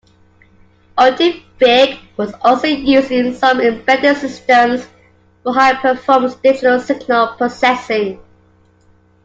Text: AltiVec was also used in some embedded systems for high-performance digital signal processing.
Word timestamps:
AltiVec 0.97 1.99
was 2.17 2.33
also 2.41 2.65
used 2.65 3.11
in 3.11 3.35
some 3.35 3.61
embedded 3.61 4.17
systems 4.17 4.87
for 5.43 5.53
high-performance 5.53 6.33
digital 6.37 6.79
signal 6.79 7.35
processing. 7.37 8.19